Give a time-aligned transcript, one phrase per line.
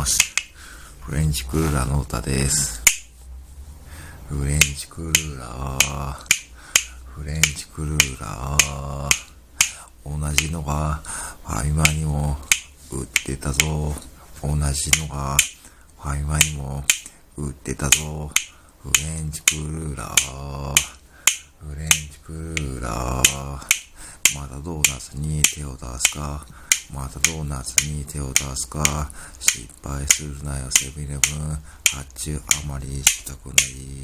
[0.00, 0.34] ます。
[1.02, 2.82] フレンチクルーラーの歌です。
[4.30, 6.14] フレンチクルーラー、
[7.04, 9.10] フレンチクルーラー、
[10.06, 11.02] 同じのが
[11.44, 12.38] ファミマにも
[12.90, 13.92] 売ってたぞ。
[14.42, 15.36] 同じのが
[15.98, 16.82] ファミマにも
[17.36, 18.30] 売ってたぞ。
[18.82, 20.74] フレンチクルーラー、
[21.68, 26.46] フレンチクルーラー、またドーナツに手を出すか
[26.92, 29.10] またドーナツに手を出すか。
[29.38, 31.20] 失敗するなよセブンイレブン。
[31.92, 33.99] 発注あまりしたくない。